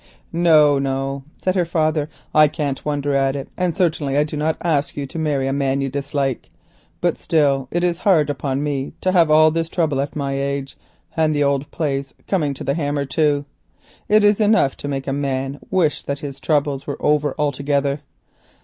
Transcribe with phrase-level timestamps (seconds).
[0.33, 2.09] "No, no," said her father.
[2.33, 5.53] "I can't wonder at it, and certainly I do not ask you to marry a
[5.53, 6.49] man whom you dislike.
[7.01, 10.75] But still it is hard upon me to have all this trouble at my age,
[11.15, 13.45] and the old place coming to the hammer too.
[14.09, 18.01] It is enough to make a man wish that his worries were over altogether.